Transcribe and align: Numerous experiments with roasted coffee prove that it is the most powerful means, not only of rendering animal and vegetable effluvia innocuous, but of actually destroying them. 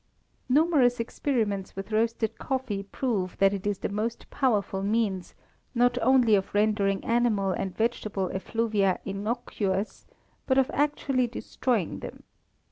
Numerous 0.49 0.99
experiments 0.99 1.75
with 1.75 1.91
roasted 1.91 2.39
coffee 2.39 2.81
prove 2.81 3.37
that 3.37 3.53
it 3.53 3.67
is 3.67 3.77
the 3.77 3.89
most 3.89 4.31
powerful 4.31 4.81
means, 4.81 5.35
not 5.75 5.95
only 6.01 6.33
of 6.33 6.55
rendering 6.55 7.03
animal 7.05 7.51
and 7.51 7.77
vegetable 7.77 8.29
effluvia 8.31 8.99
innocuous, 9.05 10.07
but 10.47 10.57
of 10.57 10.71
actually 10.73 11.27
destroying 11.27 11.99
them. 11.99 12.23